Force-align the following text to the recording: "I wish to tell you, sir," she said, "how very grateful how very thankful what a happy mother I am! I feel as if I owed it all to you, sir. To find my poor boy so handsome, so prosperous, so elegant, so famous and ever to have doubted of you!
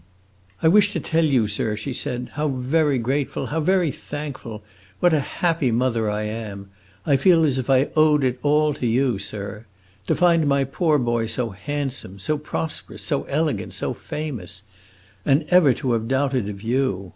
"I 0.63 0.67
wish 0.67 0.91
to 0.93 0.99
tell 0.99 1.23
you, 1.25 1.45
sir," 1.47 1.75
she 1.75 1.93
said, 1.93 2.29
"how 2.33 2.47
very 2.47 2.97
grateful 2.97 3.45
how 3.45 3.59
very 3.59 3.91
thankful 3.91 4.63
what 4.99 5.13
a 5.13 5.19
happy 5.19 5.69
mother 5.69 6.09
I 6.09 6.23
am! 6.23 6.71
I 7.05 7.17
feel 7.17 7.43
as 7.43 7.59
if 7.59 7.69
I 7.69 7.91
owed 7.95 8.23
it 8.23 8.39
all 8.41 8.73
to 8.73 8.87
you, 8.87 9.19
sir. 9.19 9.65
To 10.07 10.15
find 10.15 10.47
my 10.47 10.63
poor 10.63 10.97
boy 10.97 11.27
so 11.27 11.51
handsome, 11.51 12.17
so 12.17 12.39
prosperous, 12.39 13.03
so 13.03 13.25
elegant, 13.25 13.75
so 13.75 13.93
famous 13.93 14.63
and 15.23 15.45
ever 15.49 15.71
to 15.75 15.91
have 15.91 16.07
doubted 16.07 16.49
of 16.49 16.63
you! 16.63 17.09